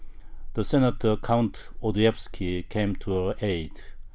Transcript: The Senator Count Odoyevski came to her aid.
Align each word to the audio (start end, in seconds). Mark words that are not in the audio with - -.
The 0.55 0.65
Senator 0.65 1.15
Count 1.15 1.69
Odoyevski 1.83 2.67
came 2.69 2.95
to 2.95 3.11
her 3.27 3.35
aid. 3.39 3.73